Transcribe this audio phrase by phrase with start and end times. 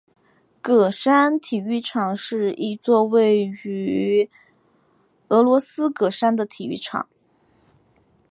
[0.63, 4.31] 喀山体育场是一座位于
[5.29, 7.07] 俄罗斯喀山的体育场。